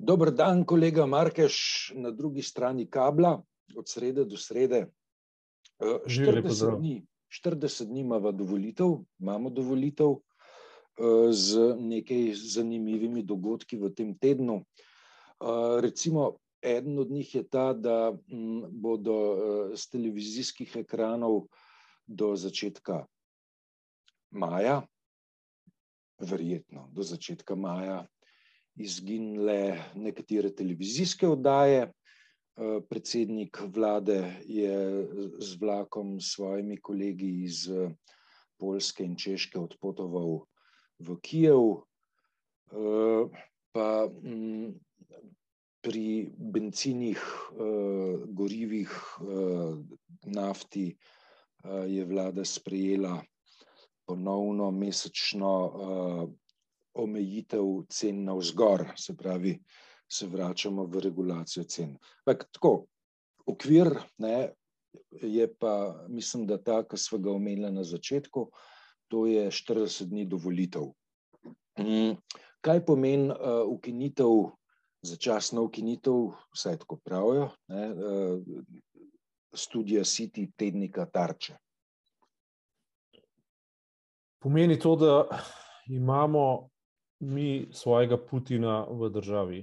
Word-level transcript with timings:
Dober 0.00 0.30
dan, 0.32 0.64
kolega 0.64 1.04
Markeš, 1.06 1.92
na 1.94 2.10
drugi 2.10 2.42
strani 2.42 2.86
kabla, 2.88 3.42
od 3.76 3.88
srede 3.88 4.24
do 4.24 4.36
srede. 4.36 4.86
40 5.80 6.78
dni, 6.78 7.02
40 7.28 7.84
dni 7.84 8.00
imamo 8.00 8.32
dovolitev, 8.32 8.94
imamo 9.20 9.50
dovolitev 9.50 10.14
z 11.30 11.76
nekaj 11.76 12.32
zanimivimi 12.32 13.22
dogodki 13.22 13.76
v 13.76 13.90
tem 13.92 14.14
tednu. 14.16 14.64
Recimo, 15.84 16.38
eden 16.62 16.98
od 16.98 17.10
njih 17.10 17.34
je 17.34 17.42
ta, 17.44 17.72
da 17.72 18.12
bodo 18.70 19.16
z 19.76 19.84
televizijskih 19.90 20.76
ekranov 20.80 21.44
do 22.06 22.36
začetka 22.36 23.04
maja, 24.32 24.80
verjetno 26.20 26.88
do 26.92 27.02
začetka 27.02 27.54
maja, 27.54 28.06
izginile 28.76 29.78
nekatere 29.94 30.50
televizijske 30.54 31.28
oddaje. 31.28 31.92
Predsednik 32.88 33.62
vlade 33.72 34.20
je 34.44 35.06
z 35.38 35.56
vlakom 35.60 36.20
s 36.20 36.34
svojimi 36.34 36.76
kolegi 36.76 37.30
iz 37.44 37.68
Poljske 38.60 39.04
in 39.04 39.16
Češke 39.16 39.58
odpotoval 39.58 40.42
v 41.00 41.16
Kijev. 41.22 41.80
Pa 43.72 43.86
pri 45.80 46.04
bencinih, 46.36 47.22
gorivih, 48.28 48.92
nafti 50.28 50.90
je 51.64 52.04
vlada 52.04 52.44
sprejela 52.44 53.22
ponovno 54.04 54.70
mesečno 54.70 55.54
omejitev 56.94 57.84
cen 57.88 58.24
navzgor, 58.24 58.86
se 58.96 59.16
pravi, 59.16 59.54
se 60.10 60.26
vračamo 60.26 60.84
v 60.90 61.00
regulacijo 61.00 61.64
cen. 61.64 61.96
Tako, 62.26 62.86
okvir, 63.46 63.92
ne, 64.18 64.50
je 65.22 65.46
pa, 65.54 66.04
mislim, 66.08 66.46
da 66.46 66.58
ta, 66.58 66.82
ki 66.82 66.98
sva 66.98 67.18
ga 67.22 67.30
omenila 67.32 67.70
na 67.70 67.84
začetku, 67.86 68.48
to 69.10 69.26
je 69.26 69.50
štirideset 69.50 70.10
dni 70.10 70.26
do 70.26 70.38
volitev. 70.38 70.90
Kaj 72.60 72.82
pomeni 72.86 73.30
ukinitev, 73.70 74.50
začasna 75.06 75.62
ukinitev, 75.62 76.34
vsaj 76.52 76.82
tako 76.82 76.98
pravijo, 77.04 77.50
ne, 77.70 77.86
studia 79.54 80.02
City, 80.04 80.50
tednika 80.56 81.06
Tarče? 81.06 81.56
Pomeni 84.42 84.78
to, 84.78 84.96
da 84.96 85.14
imamo 85.88 86.68
mi 87.20 87.68
svojega 87.72 88.16
Putina 88.16 88.86
v 88.90 89.10
državi. 89.10 89.60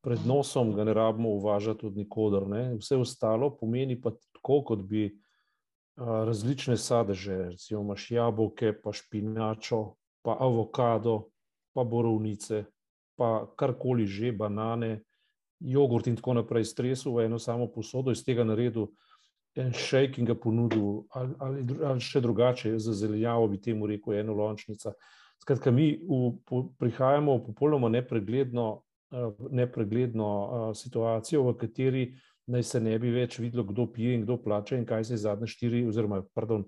Pred 0.00 0.26
nosom 0.26 0.72
ga 0.74 0.84
ne 0.84 0.94
rabimo 0.94 1.28
uvažati 1.28 1.86
od 1.86 1.96
nikoder, 1.96 2.46
ne, 2.48 2.74
vse 2.78 2.96
ostalo 2.96 3.50
pomeni 3.56 4.00
pa 4.00 4.10
tako, 4.32 4.62
kot 4.62 4.82
bi 4.82 5.10
različne 5.96 6.76
sadeže, 6.76 7.36
recimo 7.50 7.80
imaš 7.80 8.10
jabolka 8.10 8.72
pa 8.84 8.92
špinačo 8.92 9.94
pa 10.22 10.36
avokado 10.40 11.28
pa 11.72 11.84
borovnice 11.84 12.64
pa 13.16 13.46
karkoli 13.56 14.06
že, 14.06 14.32
banane, 14.32 15.00
jogurt 15.60 16.06
in 16.06 16.16
tako 16.16 16.34
naprej, 16.34 16.64
stresel 16.64 17.14
v 17.14 17.24
eno 17.24 17.38
samo 17.38 17.66
posodo, 17.72 18.12
iz 18.12 18.24
tega 18.24 18.44
naredil 18.44 18.90
en 19.56 19.72
šejk 19.72 20.18
in 20.18 20.28
ga 20.28 20.34
ponudil, 20.36 21.06
ali, 21.16 21.34
ali, 21.40 21.64
ali 21.84 22.00
še 22.00 22.20
drugače, 22.20 22.74
z 22.78 22.92
zelenjavo 22.92 23.48
bi 23.48 23.60
temu 23.60 23.88
rekel 23.88 24.18
enolončnica. 24.20 24.92
Skratka, 25.42 25.70
mi 25.70 25.94
v 26.00 26.32
prihajamo 26.78 27.36
v 27.38 27.44
popolnoma 27.50 27.88
nepregledno, 27.88 28.82
nepregledno 29.50 30.72
situacijo, 30.74 31.44
v 31.46 31.54
kateri 31.60 32.04
naj 32.46 32.62
se 32.62 32.80
ne 32.80 32.98
bi 32.98 33.10
več 33.14 33.38
videlo, 33.38 33.64
kdo 33.66 33.86
pije 33.92 34.14
in 34.14 34.24
kdo 34.24 34.36
plača 34.42 34.76
in 34.78 34.86
kaj 34.86 35.04
se 35.04 35.14
je 35.14 35.22
zadnje 35.22 35.46
štiri 35.50 35.86
oziroma 35.86 36.22
pardon, 36.34 36.64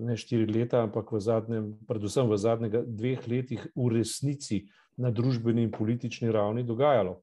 ne 0.00 0.16
štiri 0.16 0.46
leta, 0.46 0.84
ampak 0.86 1.10
v 1.12 1.20
zadnjem, 1.20 1.72
predvsem 1.88 2.28
v 2.30 2.36
zadnjega 2.38 2.82
dveh 2.86 3.24
letih 3.28 3.64
v 3.74 3.88
resnici 3.96 4.68
na 4.96 5.10
družbeni 5.10 5.64
in 5.66 5.72
politični 5.74 6.30
ravni 6.32 6.62
dogajalo. 6.62 7.18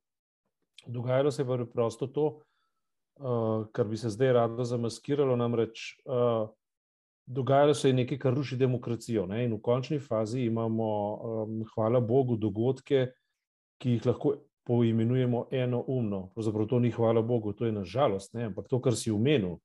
Dogajalo 0.85 1.31
se 1.31 1.41
je 1.41 1.47
preprosto 1.47 2.07
to, 2.07 2.25
kar 3.71 3.88
bi 3.88 3.97
se 3.97 4.09
zdaj 4.09 4.33
rado 4.33 4.63
zamaskiralo, 4.63 5.35
namreč 5.35 5.95
dogajalo 7.25 7.74
se 7.74 7.90
je 7.90 7.94
nekaj, 7.94 8.18
kar 8.18 8.34
ruši 8.34 8.58
demokracijo, 8.58 9.25
ne, 9.25 9.44
in 9.46 9.53
v 9.53 9.62
končni 9.62 10.00
fazi 10.00 10.46
imamo, 10.46 10.90
hvala 11.74 12.00
bogu, 12.00 12.38
dogodke, 12.38 13.08
ki 13.81 13.97
jih 13.97 14.06
lahko 14.06 14.36
poimenujemo 14.66 15.46
enoumno, 15.52 16.30
pravzaprav 16.34 16.68
to 16.68 16.80
ni 16.80 16.91
hvala 16.91 17.22
bogu, 17.22 17.53
to 17.53 17.66
je 17.66 17.72
na 17.72 17.84
žalost, 17.84 18.34
ne, 18.34 18.50
ampak 18.50 18.68
to, 18.69 18.80
kar 18.81 18.96
si 18.97 19.12
omenil, 19.12 19.58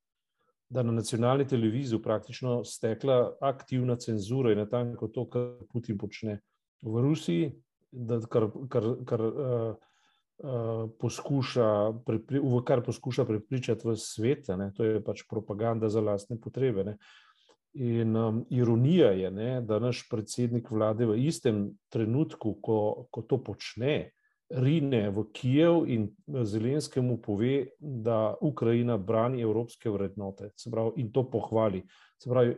da 0.70 0.82
na 0.82 0.92
nacionalni 0.92 1.46
televiziji 1.48 2.02
praktično 2.02 2.60
stekla 2.64 3.36
aktivna 3.40 3.96
cenzura 3.96 4.52
in 4.52 4.60
natanko 4.62 5.08
to, 5.08 5.26
kar 5.26 5.48
Putin 5.72 5.98
počne 5.98 6.38
v 6.82 7.02
Rusiji, 7.02 7.50
da 7.90 8.20
kar, 8.30 8.46
kar, 8.70 8.86
kar 9.04 9.24
poskuša 11.00 11.66
v 12.30 12.60
kar 12.64 12.80
poskuša 12.84 13.24
prepričati 13.28 13.88
ves 13.88 14.06
svet, 14.14 14.48
ne, 14.56 14.70
to 14.76 14.84
je 14.84 15.02
pač 15.04 15.24
propaganda 15.28 15.88
za 15.88 16.00
lastne 16.00 16.38
potrebe, 16.40 16.84
ne. 16.84 16.96
In 17.74 18.16
ironija 18.50 19.12
je, 19.14 19.30
ne, 19.30 19.60
da 19.60 19.78
naš 19.78 20.02
predsednik 20.10 20.70
vlade 20.70 21.06
v 21.06 21.20
istem 21.22 21.68
trenutku, 21.88 22.56
ko, 22.62 23.06
ko 23.10 23.22
to 23.22 23.38
počne, 23.44 24.10
rine 24.50 25.10
v 25.14 25.24
Kijev 25.32 25.84
in 25.86 26.08
Zelenskemu 26.26 27.20
pove, 27.22 27.66
da 27.78 28.34
Ukrajina 28.40 28.96
brani 28.98 29.42
evropske 29.42 29.90
vrednote, 29.90 30.50
pravi, 30.70 30.92
in 30.96 31.12
to 31.12 31.22
pohvali. 31.30 31.84
Se 32.18 32.30
pravi, 32.30 32.56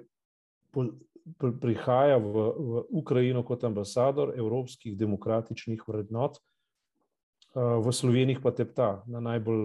prihaja 1.61 2.17
v, 2.17 2.33
v 2.57 2.85
Ukrajino 2.91 3.45
kot 3.45 3.65
ambasador 3.65 4.33
evropskih 4.37 4.97
demokratičnih 4.97 5.85
vrednot, 5.89 6.41
v 7.55 7.93
Sloveniji 7.93 8.41
pa 8.43 8.51
tepta 8.57 9.03
na 9.07 9.21
najbolj, 9.21 9.65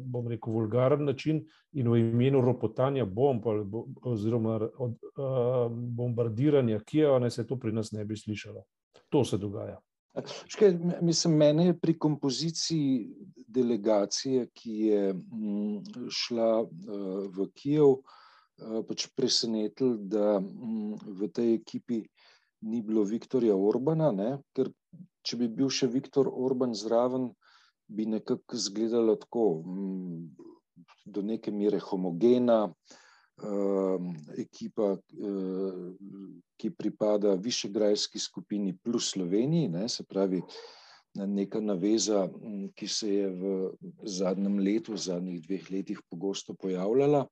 bom 0.00 0.28
rekel, 0.28 0.52
vulgaren 0.52 1.04
način 1.04 1.42
in 1.72 1.90
v 1.90 1.98
imenu 2.00 2.40
ropotanja 2.40 3.04
bomb 3.04 3.44
oziroma 4.02 4.58
bombardiranja 5.98 6.80
Kijeva 6.80 7.18
naj 7.18 7.30
se 7.30 7.46
to 7.46 7.56
pri 7.56 7.72
nas 7.72 7.92
ne 7.92 8.04
bi 8.04 8.16
slišalo. 8.16 8.64
To 9.08 9.24
se 9.24 9.38
dogaja. 9.38 9.76
Veš 10.16 10.56
kaj, 10.58 10.72
mislim, 11.04 11.36
mene 11.36 11.66
je 11.66 11.78
pri 11.78 11.98
kompoziciji 11.98 13.08
delegacije, 13.48 14.48
ki 14.54 14.78
je 14.88 15.02
šla 16.10 16.64
v 17.36 17.46
Kijev, 17.54 18.00
pač 18.88 19.06
presenetilo, 19.16 19.94
da 20.00 20.40
v 20.40 21.28
tej 21.28 21.54
ekipi 21.60 22.02
ni 22.66 22.82
bilo 22.82 23.04
Viktorja 23.06 23.54
Orbana, 23.54 24.10
ne, 24.12 24.30
ker 24.56 24.72
če 25.28 25.36
bi 25.36 25.48
bil 25.52 25.68
še 25.68 25.90
Viktor 25.92 26.30
Orban 26.32 26.72
zraven, 26.72 27.28
bi 27.88 28.06
nekako 28.08 28.56
izgledalo 28.56 29.16
tako, 29.20 29.44
do 31.04 31.22
neke 31.24 31.52
mere 31.52 31.80
homogena 31.80 32.66
ekipa, 34.36 34.96
ki 36.58 36.70
pripada 36.74 37.36
Višegrajski 37.38 38.18
skupini 38.18 38.74
plus 38.74 39.12
Sloveniji, 39.12 39.68
ne, 39.70 39.86
se 39.88 40.04
pravi, 40.04 40.42
neka 41.18 41.60
naveza, 41.60 42.26
ki 42.76 42.88
se 42.90 43.08
je 43.14 43.28
v 43.30 43.52
zadnjem 44.06 44.58
letu, 44.62 44.96
zadnjih 44.96 45.40
dveh 45.46 45.70
letih 45.70 46.02
pogosto 46.10 46.54
pojavljala. 46.54 47.24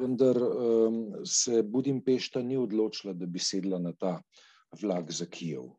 Vendar 0.00 0.40
se 1.24 1.62
Budimpešta 1.62 2.42
ni 2.42 2.56
odločila, 2.56 3.12
da 3.12 3.26
bi 3.26 3.38
sedla 3.38 3.78
na 3.78 3.92
ta 3.92 4.18
vlak 4.80 5.12
za 5.12 5.26
Kijev. 5.26 5.70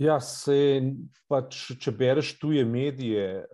Ja, 0.00 0.16
saj 0.24 0.94
pač, 1.28 1.58
če 1.76 1.92
bereš 1.92 2.32
tuje 2.40 2.62
medije, 2.64 3.44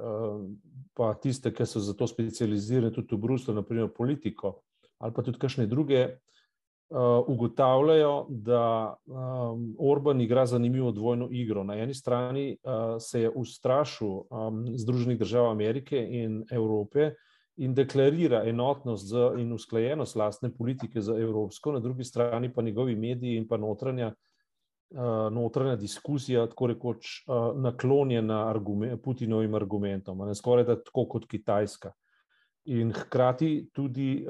pa 0.94 1.08
tiste, 1.18 1.50
ki 1.50 1.66
so 1.66 1.82
za 1.82 1.94
to 1.98 2.06
specializirani, 2.06 2.94
tudi 2.94 3.16
v 3.16 3.22
Bruslju, 3.24 3.54
na 3.56 3.64
primer 3.66 3.90
Politico, 3.90 4.60
ali 5.02 5.14
pa 5.16 5.24
tudi 5.26 5.42
kakšne 5.42 5.66
druge, 5.66 6.04
ugotavljajo, 7.26 8.26
da 8.30 8.94
Orban 9.78 10.20
igra 10.20 10.46
zanimivo 10.46 10.92
dvojno 10.94 11.26
igro. 11.34 11.64
Na 11.66 11.74
eni 11.82 11.94
strani 11.94 12.56
se 13.00 13.20
je 13.20 13.30
ustrašil 13.30 14.22
Združenih 14.78 15.18
držav 15.18 15.50
Amerike 15.50 15.98
in 15.98 16.44
Evrope 16.50 17.10
in 17.56 17.74
deklarira 17.74 18.44
enotnost 18.46 19.10
in 19.38 19.52
usklajenost 19.52 20.16
lastne 20.16 20.52
politike 20.54 21.00
z 21.00 21.18
evropsko, 21.26 21.72
na 21.72 21.80
drugi 21.80 22.04
strani 22.04 22.52
pa 22.54 22.62
njegovi 22.62 22.94
mediji 22.96 23.36
in 23.36 23.48
pa 23.48 23.56
notranja, 23.56 24.12
notranja 25.32 25.76
diskusija 25.76 26.46
tako 26.46 26.66
rekoč 26.66 27.24
naklonjena 27.54 28.54
Putinovim 29.04 29.54
argumentom, 29.54 30.18
ne, 30.26 30.34
skorajda 30.34 30.78
tako 30.84 31.06
kot 31.08 31.26
Kitajska. 31.26 31.92
In 32.66 32.92
hkrati 32.92 33.68
tudi 33.72 34.26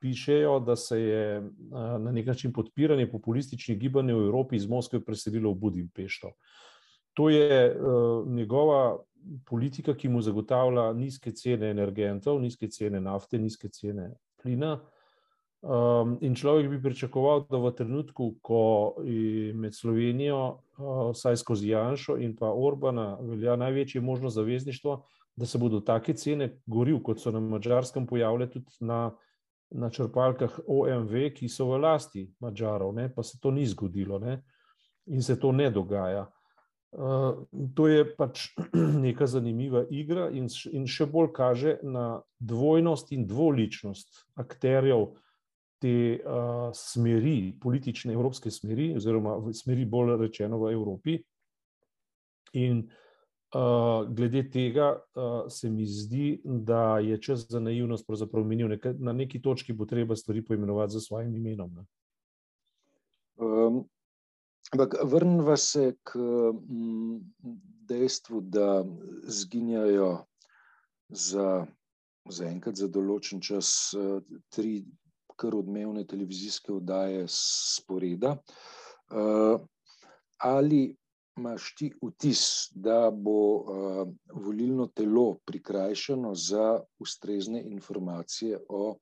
pišejo, 0.00 0.60
da 0.60 0.76
se 0.76 1.00
je 1.00 1.50
na 1.70 2.12
neki 2.12 2.28
način 2.28 2.52
podpiranje 2.52 3.10
populističnih 3.10 3.78
gibanj 3.78 4.12
v 4.12 4.24
Evropi 4.26 4.56
iz 4.56 4.66
Moskve 4.66 5.04
preselilo 5.04 5.50
v 5.50 5.54
Budimpešto. 5.54 6.32
to 7.16 7.28
je 7.28 7.76
uh, 7.76 8.28
njegova 8.28 8.98
politika, 9.46 9.94
ki 9.94 10.08
mu 10.08 10.20
zagotavlja 10.22 10.92
nizke 10.92 11.32
cene 11.32 11.70
energentov, 11.70 12.40
nizke 12.40 12.68
cene 12.68 13.00
nafte, 13.00 13.38
nizke 13.38 13.68
cene 13.68 14.10
plina. 14.42 14.78
Um, 15.62 16.18
in 16.20 16.34
človek 16.34 16.68
bi 16.70 16.82
pričakoval, 16.82 17.46
da 17.50 17.58
v 17.58 17.72
trenutku, 17.74 18.34
ko 18.44 18.96
med 19.54 19.74
Slovenijo, 19.74 20.40
uh, 20.78 21.10
saj 21.16 21.40
skozi 21.40 21.72
Janšo 21.72 22.18
in 22.20 22.36
pa 22.36 22.52
Orbana, 22.52 23.16
velja 23.20 23.56
največje 23.56 24.00
možno 24.00 24.30
zavezništvo, 24.30 25.00
da 25.36 25.46
se 25.46 25.58
bodo 25.58 25.80
take 25.80 26.14
cene 26.14 26.50
goril, 26.66 27.00
kot 27.02 27.20
so 27.20 27.30
na 27.30 27.40
mačarskem, 27.40 28.06
pojavljale 28.06 28.50
tudi 28.50 28.72
na, 28.80 29.10
na 29.70 29.90
črpalkah 29.90 30.60
OMV, 30.66 31.32
ki 31.34 31.48
so 31.48 31.70
v 31.72 31.80
lasti 31.80 32.28
Mačarov, 32.40 32.94
ne? 32.94 33.08
pa 33.14 33.22
se 33.22 33.40
to 33.40 33.50
ni 33.50 33.66
zgodilo 33.66 34.18
ne? 34.18 34.42
in 35.06 35.22
se 35.22 35.40
to 35.40 35.52
ne 35.52 35.70
dogaja. 35.70 36.26
Uh, 36.92 37.44
to 37.74 37.88
je 37.88 38.04
pač 38.16 38.48
neka 39.04 39.26
zanimiva 39.26 39.84
igra, 39.90 40.30
in, 40.30 40.48
in 40.72 40.86
še 40.86 41.06
bolj 41.10 41.32
kaže 41.36 41.78
na 41.82 42.22
dvojnost 42.38 43.12
in 43.12 43.26
dvoličnost 43.26 44.24
akterjev 44.40 45.10
te 45.78 46.20
uh, 46.20 46.70
smeri, 46.74 47.54
politične 47.60 48.12
evropske 48.12 48.50
smeri, 48.50 48.94
oziroma 48.96 49.38
smeri 49.52 49.84
bolj 49.84 50.16
rečeno 50.20 50.58
v 50.62 50.72
Evropi. 50.72 51.16
In 52.56 52.84
uh, 52.86 54.06
glede 54.08 54.46
tega 54.50 54.92
uh, 54.96 55.50
se 55.52 55.70
mi 55.70 55.86
zdi, 55.86 56.40
da 56.44 56.98
je 56.98 57.20
čas 57.22 57.48
za 57.48 57.60
naivnost 57.60 58.06
pravzaprav 58.06 58.44
minil. 58.44 58.72
Na 58.98 59.12
neki 59.12 59.42
točki 59.42 59.72
bo 59.72 59.84
treba 59.84 60.16
stvari 60.16 60.44
poimenovati 60.44 60.92
za 60.92 61.00
svojim 61.00 61.36
imenom. 61.36 61.84
Um, 63.36 63.84
Ampak 64.72 64.96
vrnimo 65.02 65.56
se 65.56 65.94
k 66.02 66.18
mm, 66.18 67.20
dejstvu, 67.88 68.40
da 68.40 68.84
zginjajo 69.22 70.26
za, 71.08 71.66
za 72.28 72.46
enkrat 72.48 72.74
za 72.74 72.88
določen 72.90 73.40
čas 73.40 73.94
tri 74.50 74.82
kar 75.36 75.56
odmevne 75.56 76.06
televizijske 76.06 76.72
oddaje 76.72 77.24
sporeda. 77.28 78.36
Eh, 78.36 79.58
ali 80.36 80.96
imaš 81.36 81.74
ti 81.78 81.90
vtis, 82.02 82.70
da 82.74 83.10
bo 83.10 83.40
eh, 83.60 84.12
volilno 84.32 84.86
telo 84.86 85.34
prikrajšano 85.44 86.34
za 86.34 86.80
ustrezne 86.98 87.62
informacije 87.62 88.60
o 88.68 88.98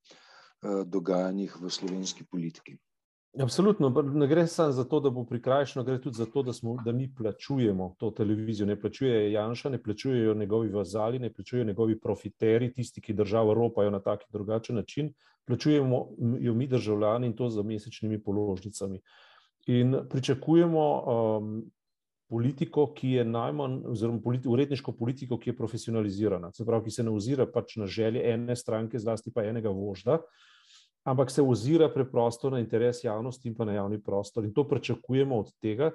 dogajanjih 0.87 1.57
v 1.61 1.71
slovenski 1.71 2.25
politiki? 2.25 2.79
Absolutno, 3.43 3.89
ne 4.15 4.27
gre 4.27 4.47
samo 4.47 4.73
za 4.73 4.85
to, 4.85 5.01
da 5.01 5.11
bo 5.11 5.25
prikrajšano, 5.25 5.85
gre 5.85 5.99
tudi 6.01 6.17
za 6.17 6.27
to, 6.27 6.43
da, 6.43 6.53
smo, 6.53 6.77
da 6.85 6.93
mi 6.93 7.09
plačujemo 7.15 7.95
to 7.99 8.11
televizijo. 8.11 8.67
Ne 8.67 8.81
plačuje 8.81 9.33
Janša, 9.33 9.69
ne 9.69 9.83
plačujejo 9.83 10.35
njegovi 10.35 10.69
vazali, 10.69 11.19
ne 11.19 11.33
plačujejo 11.33 11.65
njegovi 11.65 11.99
profiteri, 12.01 12.73
tisti, 12.73 13.01
ki 13.01 13.13
državo 13.13 13.55
ropajo 13.55 13.91
na 13.91 14.01
tak 14.01 14.23
in 14.23 14.33
drugačen 14.33 14.77
način. 14.77 15.13
Plačujemo 15.47 16.09
jo 16.41 16.55
mi, 16.55 16.67
državljani, 16.67 17.27
in 17.27 17.37
to 17.37 17.51
z 17.51 17.63
mesečnimi 17.63 18.23
položnicami. 18.23 19.01
In 19.67 19.97
pričakujemo 20.11 20.85
um, 21.05 21.51
politiko, 22.29 22.87
ki 22.97 23.11
je 23.19 23.25
najmanj, 23.25 23.83
oziroma 23.93 24.21
politi, 24.25 24.49
uredniško 24.49 24.93
politiko, 24.93 25.39
ki 25.39 25.51
je 25.51 25.57
profesionalizirana, 25.57 26.53
se 26.53 26.65
pravi, 26.65 26.89
ki 26.89 26.97
se 26.97 27.05
ne 27.05 27.13
ozira 27.13 27.47
pač 27.47 27.77
na 27.77 27.87
želje 27.87 28.25
ene 28.33 28.57
stranke, 28.57 28.99
zlasti 28.99 29.33
pa 29.33 29.45
enega 29.45 29.69
vožda 29.69 30.23
ampak 31.05 31.31
se 31.31 31.43
ozira 31.43 31.89
preprosto 31.89 32.51
na 32.51 32.59
interes 32.61 33.05
javnosti 33.05 33.49
in 33.49 33.55
pa 33.55 33.65
na 33.65 33.73
javni 33.73 34.01
prostor. 34.03 34.45
In 34.45 34.55
to 34.55 34.65
pričakujemo 34.69 35.39
od 35.39 35.53
tega, 35.61 35.91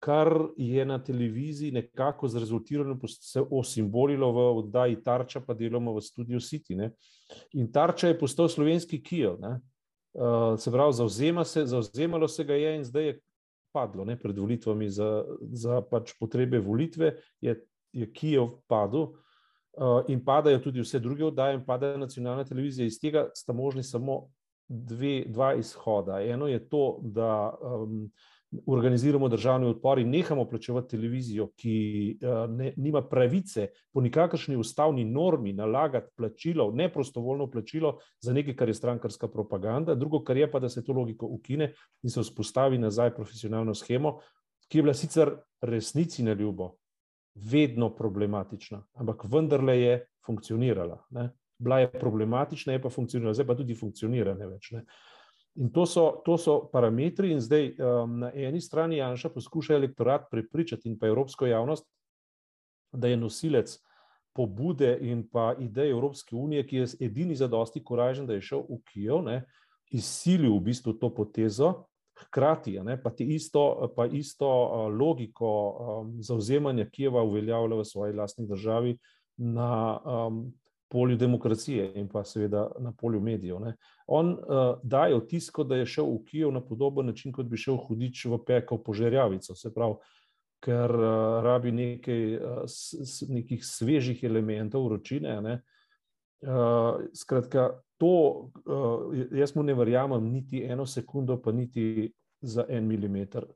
kar 0.00 0.32
je 0.56 0.84
na 0.84 0.98
televiziji 1.04 1.70
nekako 1.72 2.28
zrezultirano, 2.28 2.98
se 3.08 3.42
osimbolilo 3.50 4.32
v 4.32 4.44
oddaji 4.58 5.02
Tarča, 5.04 5.40
pa 5.40 5.54
deloma 5.54 5.92
v 5.92 6.00
studiu 6.00 6.40
City. 6.40 6.76
Ne? 6.76 6.92
In 7.52 7.68
Tarča 7.72 8.08
je 8.08 8.18
postal 8.18 8.48
slovenski 8.48 9.02
Kijev. 9.02 9.36
Uh, 9.40 10.56
se 10.58 10.72
pravi, 10.72 10.92
zauzema 10.92 11.44
se, 11.44 11.66
zauzemalo 11.66 12.28
se 12.28 12.44
ga 12.44 12.54
je 12.54 12.76
in 12.76 12.84
zdaj 12.84 13.04
je 13.04 13.18
padlo 13.72 14.04
ne? 14.04 14.16
pred 14.18 14.38
volitvami 14.38 14.88
za, 14.90 15.24
za 15.52 15.82
pač 15.82 16.16
potrebe 16.18 16.58
volitve, 16.58 17.14
je, 17.40 17.54
je 17.92 18.12
Kijev 18.12 18.48
padel. 18.66 19.12
Uh, 19.70 20.02
in 20.08 20.24
padajo 20.24 20.58
tudi 20.58 20.80
vse 20.80 20.98
druge 20.98 21.24
oddaje, 21.24 21.54
in 21.54 21.64
padajo 21.64 21.98
nacionalna 21.98 22.44
televizija. 22.44 22.86
Iz 22.86 22.98
tega 23.00 23.28
sta 23.34 23.52
možni 23.52 23.82
samo 23.82 24.30
dve, 24.68 25.24
dva 25.28 25.54
izhoda. 25.54 26.22
Eno 26.24 26.48
je 26.48 26.68
to, 26.68 26.98
da 27.02 27.52
um, 27.60 28.10
organiziramo 28.66 29.28
državni 29.28 29.66
odpor 29.66 29.98
in 29.98 30.10
nehamo 30.10 30.44
plačevati 30.48 30.88
televizijo, 30.88 31.48
ki 31.56 31.74
uh, 32.22 32.50
ne, 32.50 32.72
nima 32.76 33.02
pravice 33.08 33.68
po 33.92 34.00
nikakršni 34.00 34.56
ustavni 34.56 35.04
normi 35.04 35.52
nalagati 35.52 36.10
plačilo, 36.16 36.70
neprostovoljno 36.74 37.50
plačilo 37.50 37.98
za 38.20 38.32
nekaj, 38.32 38.56
kar 38.56 38.68
je 38.68 38.74
strankarska 38.74 39.28
propaganda. 39.28 39.94
Drugo, 39.94 40.22
kar 40.24 40.36
je 40.36 40.50
pa, 40.50 40.58
da 40.60 40.68
se 40.68 40.84
to 40.84 40.92
logiko 40.92 41.26
ukine 41.26 41.72
in 42.02 42.10
se 42.10 42.20
vzpostavi 42.20 42.78
nazaj 42.78 43.14
profesionalno 43.14 43.74
schemo, 43.74 44.18
ki 44.68 44.78
je 44.78 44.82
bila 44.82 44.94
sicer 44.94 45.34
resnici 45.60 46.22
na 46.22 46.32
ljubo. 46.32 46.74
Vedno 47.34 47.94
problematična, 47.94 48.82
ampak 48.94 49.24
vendarle 49.30 49.80
je 49.80 50.00
funkcionirala. 50.26 51.04
Ne? 51.10 51.30
bila 51.60 51.78
je 51.78 51.90
problematična, 51.90 52.72
je 52.72 52.82
pa 52.82 52.88
funkcionirala, 52.90 53.34
zdaj 53.34 53.46
pa 53.46 53.54
tudi 53.54 53.74
funkcionira 53.76 54.34
ne 54.34 54.46
več. 54.48 54.70
Ne. 54.72 54.84
In 55.60 55.68
to 55.72 55.84
so, 55.86 56.22
to 56.24 56.38
so 56.40 56.56
parametri, 56.72 57.34
in 57.34 57.40
zdaj 57.40 57.74
um, 57.76 58.18
na 58.22 58.30
eni 58.34 58.60
strani 58.60 58.96
Janša 58.96 59.28
poskuša 59.34 59.74
elektorat 59.76 60.30
prepričati 60.30 60.88
in 60.88 60.98
pa 60.98 61.06
evropsko 61.06 61.46
javnost, 61.46 61.84
da 62.92 63.08
je 63.08 63.16
nosilec 63.16 63.76
pobude 64.32 64.98
in 65.00 65.26
pa 65.28 65.54
ideje 65.58 65.90
Evropske 65.90 66.36
unije, 66.36 66.66
ki 66.66 66.76
je 66.76 66.86
edini 67.00 67.36
za 67.36 67.46
dosti 67.48 67.84
koražen, 67.84 68.26
da 68.26 68.34
je 68.34 68.40
šel 68.40 68.64
v 68.68 68.78
Kijev, 68.92 69.26
izsilil 69.90 70.54
v 70.56 70.64
bistvu 70.70 70.92
to 70.92 71.10
potezo, 71.14 71.72
hkrati 72.20 72.78
ne, 72.84 72.96
pa, 73.02 73.10
isto, 73.18 73.92
pa 73.96 74.06
isto 74.06 74.48
logiko 74.88 75.50
um, 75.50 76.14
zauzemanja 76.22 76.88
Kijeva 76.90 77.22
uveljavlja 77.22 77.76
v 77.76 77.84
svoji 77.84 78.14
lastni 78.14 78.46
državi 78.46 78.96
na 79.36 80.00
um, 80.04 80.44
polju 80.90 81.16
demokracije 81.16 81.92
in 81.94 82.08
pa 82.08 82.24
seveda 82.24 82.70
na 82.78 82.92
polju 82.92 83.20
medijev. 83.20 83.60
Ne. 83.60 83.76
On 84.06 84.32
uh, 84.32 84.38
daje 84.82 85.18
vtisko, 85.18 85.64
da 85.64 85.76
je 85.76 85.86
šel 85.86 86.06
v 86.06 86.24
Kijev 86.26 86.52
na 86.52 86.60
podoben 86.60 87.06
način, 87.06 87.32
kot 87.32 87.46
bi 87.46 87.56
šel 87.56 87.76
hudič 87.76 88.24
v 88.26 88.38
pekel 88.46 88.78
požerjavico, 88.82 89.54
se 89.54 89.70
pravi, 89.74 89.94
ker 90.60 90.94
uh, 90.94 91.42
rabi 91.46 91.72
nekaj, 91.72 92.34
uh, 92.36 92.58
s, 92.66 93.22
nekih 93.28 93.64
svežih 93.64 94.24
elementov 94.24 94.88
vročine. 94.88 95.40
Ne. 95.40 95.60
Uh, 96.42 97.06
skratka, 97.14 97.70
to 98.00 98.12
uh, 98.66 99.14
jaz 99.32 99.54
mu 99.54 99.62
ne 99.62 99.74
verjamem 99.74 100.30
niti 100.32 100.64
eno 100.64 100.86
sekundo, 100.86 101.38
pa 101.42 101.52
niti 101.52 102.12
za 102.40 102.64
en 102.68 102.86
milimeter 102.86 103.46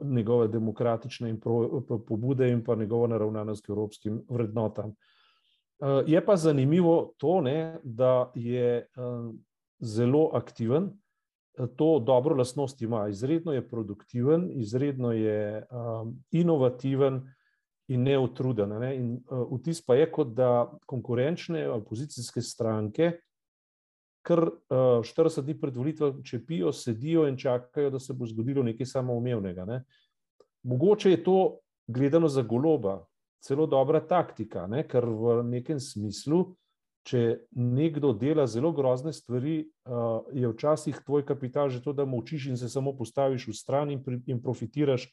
njegove 0.00 0.48
demokratične 0.48 1.28
in 1.30 1.40
pro, 1.40 1.82
pro, 1.86 1.98
pobude 1.98 2.48
in 2.50 2.62
pa 2.64 2.74
njegovo 2.74 3.06
naravnanost 3.06 3.66
k 3.66 3.68
evropskim 3.68 4.22
vrednotam. 4.28 4.90
Uh, 4.90 5.17
je 6.06 6.24
pa 6.26 6.36
zanimivo 6.36 7.12
to, 7.16 7.40
ne, 7.40 7.78
da 7.82 8.32
je 8.34 8.76
eh, 8.76 8.86
zelo 9.78 10.30
aktiven, 10.34 10.90
eh, 11.58 11.66
to 11.76 11.98
dobro 11.98 12.36
lastnost 12.36 12.82
ima. 12.82 13.08
Izredno 13.08 13.52
je 13.52 13.68
produktiven, 13.68 14.50
izredno 14.54 15.12
je 15.12 15.66
inovativen 16.30 17.22
in 17.88 18.02
neutruden. 18.02 18.68
Ne. 18.68 18.96
In 18.96 19.20
vtis 19.60 19.80
pa 19.86 19.94
je, 19.94 20.10
kot 20.12 20.34
da 20.36 20.72
konkurenčne 20.86 21.68
opozicijske 21.70 22.42
stranke, 22.42 23.12
kar 24.22 24.50
40 24.68 25.42
dni 25.42 25.54
pred 25.60 25.76
volitvami 25.76 26.24
čepijo, 26.24 26.72
sedijo 26.72 27.24
in 27.28 27.36
čakajo, 27.36 27.90
da 27.90 27.98
se 27.98 28.12
bo 28.12 28.26
zgodilo 28.26 28.62
nekaj 28.62 28.86
samoumevnega. 28.86 29.64
Ne. 29.64 29.84
Mogoče 30.62 31.10
je 31.10 31.24
to 31.24 31.58
gledano 31.86 32.28
za 32.28 32.42
goloba, 32.42 33.07
celo 33.40 33.66
dobra 33.66 34.00
taktika, 34.00 34.66
ne? 34.66 34.84
ker 34.88 35.06
v 35.06 35.42
nekem 35.46 35.80
smislu, 35.80 36.42
če 37.08 37.48
nekdo 37.56 38.12
dela 38.12 38.46
zelo 38.46 38.72
grozne 38.76 39.12
stvari, 39.16 39.62
uh, 39.64 40.26
je 40.34 40.50
včasih 40.50 40.98
tvoj 41.06 41.24
kapital 41.24 41.70
že 41.72 41.80
to, 41.84 41.94
da 41.96 42.04
močiš 42.04 42.50
in 42.52 42.58
se 42.60 42.68
samo 42.68 42.92
postaviš 42.96 43.48
v 43.48 43.54
stran 43.56 43.90
in, 43.94 44.02
in 44.26 44.42
profitiraš 44.42 45.08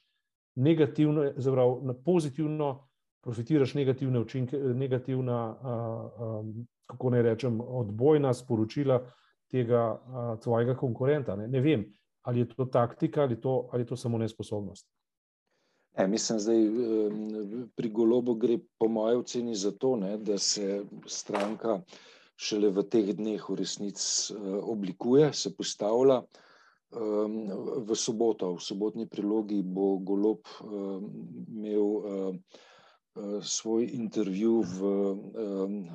negativno, 0.55 1.32
zelo 1.38 1.82
na 1.84 1.94
pozitivno, 1.94 2.88
profitiraš 3.24 3.74
negativne 3.74 4.20
učinke, 4.20 4.58
negativna, 4.58 5.39
uh, 5.51 6.41
um, 6.41 6.65
kako 6.86 7.10
naj 7.10 7.24
rečem, 7.32 7.62
odbojna 7.62 8.34
sporočila 8.34 9.00
tega 9.51 9.94
uh, 9.96 10.39
tvojega 10.44 10.75
konkurenta. 10.75 11.36
Ne? 11.36 11.48
ne 11.48 11.62
vem, 11.62 11.86
ali 12.25 12.44
je 12.44 12.50
to 12.50 12.65
taktika 12.65 13.24
ali, 13.24 13.39
to, 13.41 13.70
ali 13.72 13.86
je 13.86 13.94
to 13.94 13.96
samo 13.96 14.17
nesposobnost. 14.17 14.89
E, 15.98 16.08
mislim, 16.08 16.40
da 16.40 16.54
pri 17.75 17.90
Golobu 17.90 18.36
gre, 18.36 18.58
po 18.78 18.88
mojem 18.88 19.20
oceni, 19.20 19.56
za 19.56 19.72
to, 19.72 19.96
ne, 19.96 20.18
da 20.18 20.38
se 20.38 20.84
stranka 21.08 21.80
šele 22.36 22.70
v 22.75 22.84
teh 22.84 23.14
dneh 23.16 23.50
v 23.50 23.56
resnici 23.56 24.34
eh, 24.34 24.58
oblikuje, 24.64 25.34
se 25.34 25.56
postavlja. 25.56 26.24
V 26.96 27.96
soboto, 27.98 28.54
v 28.56 28.62
sobotni 28.64 29.04
prilogi, 29.10 29.58
bo 29.64 29.98
Golob 30.00 30.48
imel 30.64 32.38
svoj 33.42 33.90
intervju 33.98 34.62
v, 34.62 34.92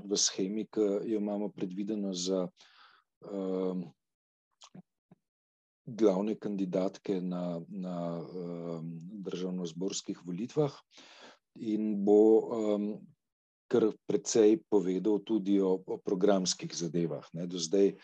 v 0.04 0.18
schemi, 0.18 0.66
ki 0.68 0.84
jo 1.08 1.22
imamo 1.22 1.48
predvideno 1.56 2.12
za 2.12 2.42
glavne 5.98 6.36
kandidatke 6.38 7.20
na, 7.20 7.60
na 7.68 7.96
državno-zborskih 9.26 10.22
volitvah 10.26 10.74
in 11.60 12.04
bo 12.04 12.20
kar 13.70 13.86
precej 14.06 14.58
povedal 14.70 15.20
tudi 15.22 15.60
o, 15.62 15.78
o 15.78 15.98
programskih 16.02 16.70
zadevah. 16.74 17.26
Ne. 17.38 17.46
Do 17.46 17.58
zdaj 17.58 17.94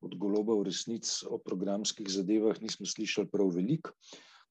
od 0.00 0.14
goloba 0.14 0.54
v 0.54 0.70
resnici 0.70 1.26
o 1.26 1.40
programskih 1.42 2.06
zadevah 2.06 2.58
nismo 2.62 2.86
slišali 2.86 3.26
prav 3.30 3.50
veliko. 3.50 3.94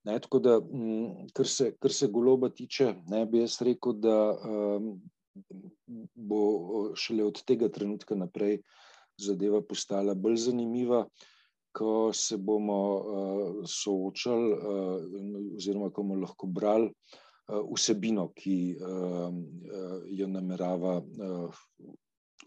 Ne, 0.08 0.20
tako 0.24 0.40
da, 0.40 0.60
mm, 0.60 1.32
kar 1.36 1.48
se, 1.48 1.72
kar 1.80 1.92
se 1.92 2.08
goloba 2.08 2.50
tiče, 2.50 2.94
ne 3.12 3.26
bi 3.26 3.42
jaz 3.42 3.58
rekel, 3.64 3.96
da 4.00 4.16
um, 4.36 4.92
bo 6.16 6.42
šele 6.96 7.26
od 7.28 7.42
tega 7.44 7.68
trenutka 7.72 8.16
naprej 8.16 8.62
zadeva 9.20 9.62
postala 9.62 10.16
bolj 10.16 10.38
zanimiva, 10.48 11.06
ko 11.78 12.12
se 12.14 12.38
bomo 12.42 12.82
uh, 12.98 13.64
soočali, 13.70 14.52
uh, 14.54 15.58
oziroma 15.58 15.92
ko 15.94 16.02
bomo 16.04 16.22
lahko 16.24 16.50
brali 16.50 16.90
uh, 16.90 17.62
vsebino, 17.70 18.32
ki 18.34 18.58
uh, 18.82 19.28
jo 20.18 20.30
namerava 20.32 20.98
uh, 20.98 21.62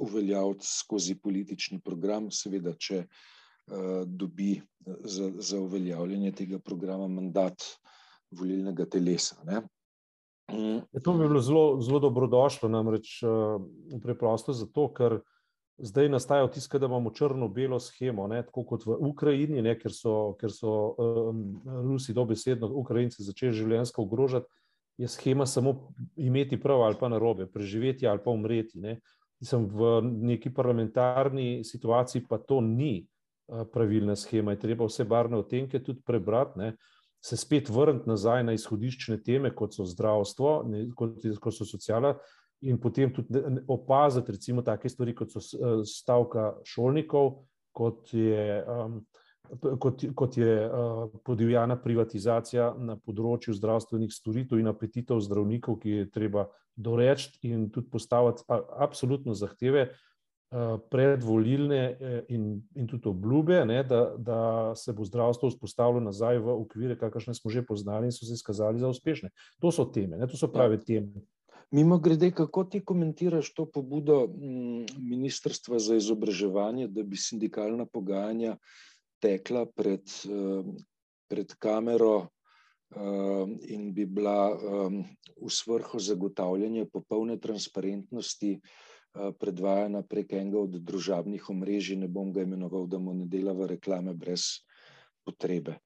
uveljaviti 0.01 0.67
skozi 0.67 1.19
politični 1.23 1.79
program, 1.85 2.31
seveda, 2.35 2.75
če 2.75 3.05
uh, 3.05 4.03
dobi 4.07 4.57
za, 4.87 5.31
za 5.39 5.61
uveljavljanje 5.61 6.33
tega 6.33 6.59
programa 6.59 7.09
mandat 7.09 7.67
volilnega 8.35 8.87
telesa. 8.91 9.39
Ne? 9.45 9.63
Ja, 10.51 11.01
to 11.05 11.13
bi 11.15 11.29
bilo 11.29 11.41
zelo, 11.41 11.65
zelo 11.83 12.01
dobrodošlo, 12.03 12.69
namreč 12.69 13.21
uh, 13.23 13.61
preprosto 14.03 14.53
zato, 14.57 14.89
ker 14.97 15.21
zdaj 15.83 16.09
nastaja 16.09 16.45
vtis, 16.45 16.69
da 16.69 16.87
imamo 16.87 17.11
črno-belo 17.11 17.81
schemo, 17.81 18.27
ne, 18.29 18.43
tako 18.43 18.65
kot 18.65 18.87
v 18.87 18.97
Ukrajini, 19.09 19.63
ne, 19.63 19.77
ker 19.79 19.93
so, 19.93 20.35
ker 20.41 20.53
so 20.53 20.73
um, 20.99 21.45
Rusi 21.85 22.15
dobesedno 22.15 22.69
Ukrajince 22.81 23.23
začeli 23.23 23.57
življenjsko 23.57 24.03
ogrožati, 24.03 24.47
je 25.01 25.09
schema 25.09 25.47
samo 25.47 25.93
imeti 26.17 26.61
prav 26.61 26.83
ali 26.85 26.97
pa 27.01 27.09
narobe, 27.09 27.47
preživeti 27.47 28.07
ali 28.07 28.21
pa 28.25 28.31
umreti. 28.31 28.81
Ne. 28.81 28.99
Sem 29.43 29.65
v 29.65 30.03
neki 30.05 30.53
parlamentarni 30.53 31.65
situaciji, 31.65 32.27
pa 32.29 32.37
to 32.39 32.61
ni 32.61 33.07
pravilna 33.73 34.17
schema. 34.17 34.53
Je 34.53 34.61
treba 34.61 34.85
vse 34.85 35.05
barvne 35.05 35.39
otenke 35.41 35.81
tudi 35.83 36.03
prebrati, 36.07 36.59
ne, 36.59 36.75
se 37.21 37.37
spet 37.37 37.69
vrniti 37.69 38.09
nazaj 38.09 38.45
na 38.45 38.53
izhodiščne 38.57 39.21
teme, 39.25 39.55
kot 39.55 39.75
so 39.77 39.85
zdravstvo, 39.89 40.53
ne, 40.69 40.85
kot, 40.97 41.25
kot 41.41 41.57
so 41.57 41.67
sociala, 41.69 42.15
in 42.63 42.79
potem 42.81 43.13
tudi 43.13 43.41
opaziti, 43.69 44.33
recimo, 44.33 44.63
take 44.63 44.89
stvari, 44.89 45.15
kot 45.17 45.33
so 45.33 45.41
stavka 45.87 46.55
šolnikov, 46.65 47.43
kot 47.73 48.15
je. 48.15 48.63
Um, 48.67 49.03
Kot, 49.51 50.05
kot 50.15 50.37
je 50.39 50.53
uh, 50.63 51.09
podivjana 51.27 51.75
privatizacija 51.83 52.69
na 52.79 52.95
področju 52.95 53.57
zdravstvenih 53.57 54.13
storitev 54.15 54.61
in 54.63 54.71
apetitov 54.71 55.19
zdravnikov, 55.25 55.81
ki 55.83 55.95
je 55.97 56.05
treba 56.15 56.45
doreči 56.79 57.49
in 57.51 57.65
tudi 57.75 57.91
postaviti 57.91 58.45
absolutno 58.79 59.35
zahteve, 59.35 59.89
uh, 59.89 60.11
Eh, 60.51 60.79
predvolilne 60.91 61.97
eh, 62.01 62.25
in, 62.29 62.59
in 62.75 62.87
tudi 62.91 63.07
obljube, 63.09 63.61
ne, 63.65 63.85
da, 63.87 64.01
da 64.19 64.39
se 64.75 64.91
bo 64.93 65.05
zdravstvo 65.07 65.47
vzpostavilo 65.53 66.01
nazaj 66.03 66.41
v 66.43 66.57
okvire, 66.65 66.97
kakršne 66.99 67.37
smo 67.39 67.53
že 67.55 67.63
poznali 67.63 68.11
in 68.11 68.13
so 68.13 68.27
se 68.27 68.35
izkazali 68.35 68.83
za 68.83 68.89
uspešne. 68.91 69.31
To 69.63 69.71
so 69.71 69.85
teme, 69.95 70.19
ne, 70.19 70.27
to 70.27 70.35
so 70.35 70.49
prave 70.51 70.81
ja. 70.81 70.83
teme. 70.89 71.23
Mimo 71.71 71.99
grede, 71.99 72.31
kako 72.35 72.65
ti 72.65 72.81
komentiraš 72.85 73.53
to 73.55 73.67
pobudo 73.71 74.27
mm, 74.27 74.87
Ministrstva 74.99 75.79
za 75.79 75.97
izobraževanje, 75.97 76.89
da 76.89 77.03
bi 77.03 77.17
sindikalna 77.17 77.87
pogajanja 77.87 78.57
tekla 79.23 79.67
pred, 79.67 80.03
eh, 80.27 80.65
pred 81.29 81.55
kamero 81.59 82.29
in 83.71 83.93
bi 83.95 84.03
bila 84.03 84.51
v 85.39 85.47
svrhu 85.47 86.01
zagotavljanja 86.03 86.89
popolne 86.91 87.37
transparentnosti 87.39 88.57
Eh, 89.11 89.33
predvajana 89.35 90.05
prek 90.07 90.37
enega 90.39 90.61
od 90.61 90.77
družabnih 90.87 91.49
omrežij, 91.51 91.97
ne 91.99 92.07
bom 92.07 92.31
ga 92.33 92.45
imenoval, 92.47 92.87
da 92.87 92.99
mu 93.03 93.11
ne 93.15 93.27
dela 93.27 93.51
v 93.59 93.67
reklame 93.73 94.15
brez 94.15 94.63
potrebe. 95.27 95.81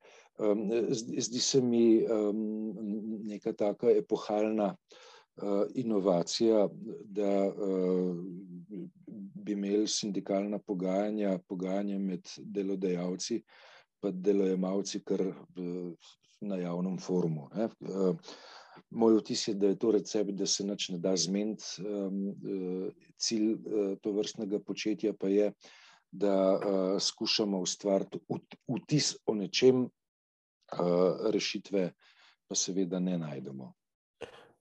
Zdi 1.24 1.40
se 1.40 1.60
mi 1.62 2.04
neka 3.24 3.54
taka 3.56 3.94
epohalna 3.96 4.74
eh, 4.74 5.03
inovacija, 5.74 6.68
da 7.04 7.30
eh, 7.44 8.14
bi 9.34 9.52
imeli 9.52 9.86
sindikalna 9.88 10.58
pogajanja, 10.58 11.38
pogajanja 11.48 11.98
med 11.98 12.28
delodajalci 12.38 13.42
pa 14.00 14.10
delojemalci 14.10 15.00
kar 15.00 15.22
na 16.40 16.56
javnem 16.56 16.98
forumu. 17.00 17.48
Moj 18.90 19.16
vtis 19.18 19.48
je, 19.48 19.54
da 19.54 19.66
je 19.66 19.78
to 19.78 19.90
recept, 19.90 20.30
da 20.30 20.46
se 20.46 20.64
nič 20.64 20.88
ne 20.88 20.98
da 20.98 21.16
zmeniti. 21.16 21.64
Eh, 21.78 22.90
cilj 23.18 23.52
eh, 23.52 23.96
to 24.02 24.12
vrstnega 24.12 24.60
početja 24.60 25.14
pa 25.18 25.28
je, 25.28 25.52
da 26.10 26.34
eh, 26.54 27.00
skušamo 27.00 27.60
ustvariti 27.60 28.20
vtis 28.68 29.14
o 29.26 29.34
nečem, 29.34 29.88
rešitve 31.30 31.92
pa 32.48 32.54
seveda 32.56 32.98
ne 33.00 33.18
najdemo. 33.18 33.72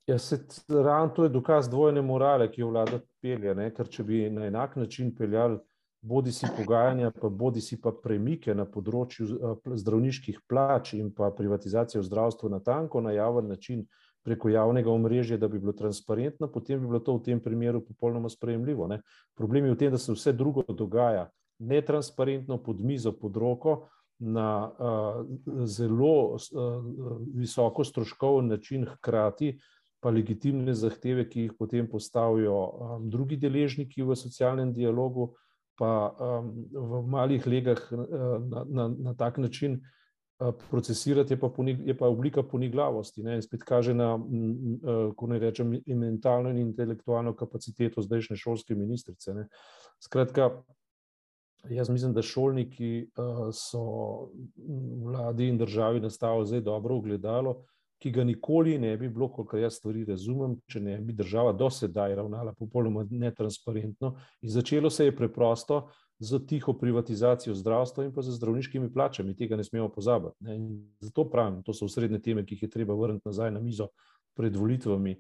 Ja, 0.07 0.17
se, 0.19 0.39
ravno 0.67 1.13
to 1.15 1.23
je 1.23 1.29
dokaz 1.29 1.69
dvojne 1.69 2.01
morale, 2.01 2.49
ki 2.51 2.61
jo 2.61 2.71
vlada 2.73 2.99
pelje. 3.21 3.55
Ne? 3.55 3.69
Ker 3.71 3.87
če 3.87 4.03
bi 4.03 4.25
na 4.29 4.49
enak 4.49 4.75
način 4.75 5.13
peljali 5.15 5.59
bodi 6.03 6.31
si 6.31 6.47
pogajanja, 6.57 7.11
pa 7.21 7.29
bodi 7.29 7.61
si 7.61 7.77
pa 7.81 7.93
premike 8.03 8.53
na 8.55 8.65
področju 8.67 9.55
zdravniških 9.63 10.41
plač 10.49 10.93
in 10.97 11.13
pa 11.15 11.29
privatizacijo 11.31 12.03
zdravstva 12.03 12.51
na 12.51 12.59
tanko, 12.59 13.01
na 13.01 13.13
javen 13.15 13.47
način, 13.47 13.85
preko 14.23 14.51
javnega 14.51 14.91
omrežja, 14.91 15.37
da 15.39 15.47
bi 15.51 15.59
bilo 15.59 15.73
transparentno, 15.75 16.47
potem 16.51 16.79
bi 16.79 16.91
bilo 16.91 16.99
to 17.03 17.15
v 17.17 17.23
tem 17.23 17.39
primeru 17.43 17.81
popolnoma 17.83 18.31
sprejemljivo. 18.31 18.87
Ne? 18.91 18.99
Problem 19.35 19.65
je 19.67 19.75
v 19.75 19.79
tem, 19.79 19.95
da 19.95 19.99
se 19.99 20.15
vse 20.15 20.35
drugo 20.35 20.63
dogaja 20.67 21.29
netransparentno, 21.59 22.59
pod 22.63 22.83
mizo, 22.83 23.15
pod 23.15 23.39
roko, 23.39 23.77
na 24.23 24.47
uh, 24.69 25.65
zelo 25.67 26.35
uh, 26.35 26.75
visoko 27.35 27.83
stroškoven 27.83 28.51
način, 28.51 28.85
hkrati 28.87 29.57
pa 30.03 30.11
legitimne 30.11 30.73
zahteve, 30.75 31.23
ki 31.29 31.47
jih 31.47 31.55
potem 31.59 31.87
postavijo 31.87 32.57
um, 32.59 33.09
drugi 33.09 33.37
deležniki 33.39 34.03
v 34.03 34.17
socialnem 34.19 34.73
dialogu, 34.75 35.31
pa 35.79 36.11
um, 36.11 36.51
v 36.71 37.01
malih 37.09 37.47
legah 37.47 37.79
uh, 37.91 38.37
na, 38.43 38.65
na, 38.67 38.87
na 39.09 39.13
tak 39.17 39.39
način 39.41 39.79
uh, 39.79 40.51
procesirati, 40.69 41.33
je 41.33 41.39
pa, 41.39 41.49
ponig, 41.49 41.79
je 41.87 41.95
pa 41.97 42.11
oblika 42.11 42.43
poniglavosti. 42.43 43.23
Ne? 43.23 43.39
In 43.39 43.41
spet 43.41 43.63
kaže 43.63 43.95
na, 43.95 44.11
ko 45.15 45.31
ne 45.31 45.39
rečem, 45.39 45.77
mentalno 45.87 46.51
in 46.51 46.59
intelektualno 46.67 47.33
kapaciteto 47.39 48.03
zdajšnje 48.03 48.37
šolske 48.43 48.75
ministrice. 48.75 49.33
Ne? 49.33 49.47
Skratka, 50.03 50.51
jaz 51.71 51.89
mislim, 51.89 52.13
da 52.13 52.21
šolniki 52.21 53.07
so 53.55 53.83
vladi 55.05 55.47
in 55.47 55.57
državi 55.57 56.03
nastavili 56.03 56.47
zdaj 56.47 56.61
dobro 56.61 56.97
ogledalo, 56.99 57.63
ki 58.03 58.11
ga 58.11 58.23
nikoli 58.27 58.75
ne 58.79 58.97
bi 58.99 59.07
bilo, 59.07 59.29
kolikor 59.31 59.61
jaz 59.61 59.77
stvari 59.79 60.03
razumem, 60.03 60.57
če 60.67 60.81
ne 60.83 60.97
bi 60.99 61.15
država 61.15 61.53
do 61.55 61.69
sedaj 61.71 62.17
ravnala 62.19 62.51
popolnoma 62.59 63.05
netransparentno. 63.09 64.15
In 64.43 64.51
začelo 64.51 64.91
se 64.91 65.07
je 65.07 65.15
preprosto, 65.15 65.85
z 66.19 66.39
tiho 66.47 66.73
privatizacijo 66.79 67.55
zdravstva 67.55 68.05
in 68.05 68.11
pa 68.13 68.21
z 68.21 68.35
zdravniškimi 68.37 68.91
plačami. 68.93 69.35
Tega 69.35 69.55
ne 69.59 69.63
smemo 69.63 69.89
pozabiti. 69.91 70.35
Ne. 70.43 70.59
Zato 70.99 71.25
pravim, 71.29 71.61
to 71.63 71.73
so 71.73 71.87
srednje 71.87 72.19
teme, 72.21 72.45
ki 72.45 72.55
jih 72.55 72.67
je 72.67 72.73
treba 72.75 72.95
vrniti 72.95 73.27
nazaj 73.27 73.51
na 73.51 73.59
mizo 73.63 73.89
pred 74.35 74.55
volitvami 74.55 75.17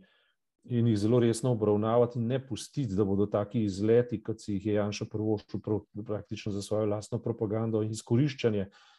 in 0.63 0.87
jih 0.87 0.99
zelo 0.99 1.19
resno 1.19 1.51
obravnavati 1.51 2.19
in 2.19 2.27
ne 2.27 2.39
pustiti, 2.39 2.95
da 2.95 3.03
bodo 3.03 3.25
taki 3.27 3.65
izleti, 3.65 4.21
kot 4.23 4.39
si 4.39 4.53
jih 4.53 4.65
je 4.65 4.75
Janša 4.77 5.09
prvoščil 5.11 5.59
praktično 6.05 6.51
za 6.55 6.61
svojo 6.61 6.85
lastno 6.87 7.19
propagando 7.19 7.81
in 7.83 7.91
izkoriščanje 7.91 8.67
uh, 8.67 8.92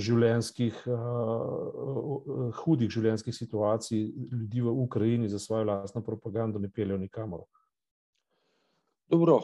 življenjskih, 0.00 0.80
uh, 0.88 2.52
hudih 2.62 2.90
življenjskih 2.90 3.34
situacij 3.36 4.04
ljudi 4.32 4.64
v 4.64 4.74
Ukrajini 4.84 5.28
za 5.28 5.38
svojo 5.38 5.68
lastno 5.68 6.02
propagando 6.04 6.58
ne 6.58 6.70
peljejo 6.70 6.98
nikamor. 6.98 7.44
Dobro, 9.08 9.38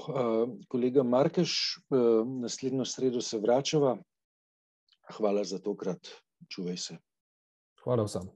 kolega 0.69 1.03
Markeš, 1.03 1.81
naslednjo 2.43 2.85
sredo 2.85 3.23
se 3.25 3.39
vračava. 3.41 3.97
Hvala 5.17 5.45
za 5.45 5.59
tokrat. 5.59 6.13
Čuvaj 6.53 6.77
se. 6.77 6.99
Hvala 7.85 8.05
vsem. 8.05 8.29